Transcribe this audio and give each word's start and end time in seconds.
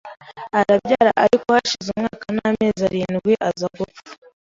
arabyara 0.59 1.11
ariko 1.23 1.47
hashize 1.55 1.87
umwaka 1.91 2.27
n’amezi 2.35 2.81
arindwi 2.87 3.33
aza 3.49 3.67
gupfa 3.77 4.09